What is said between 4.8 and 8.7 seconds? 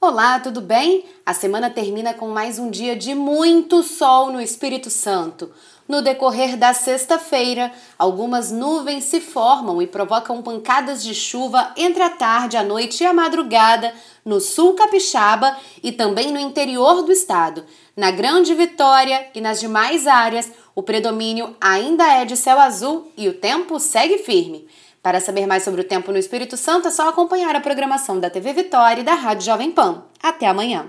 Santo. No decorrer da sexta-feira, algumas